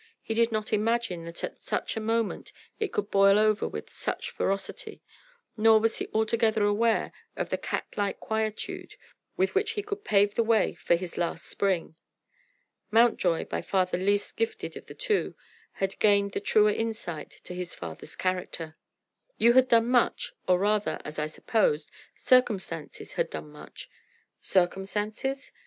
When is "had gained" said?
15.73-16.31